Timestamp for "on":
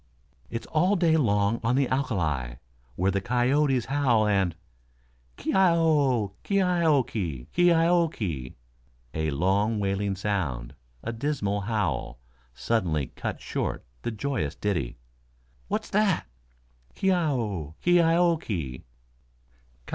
1.63-1.75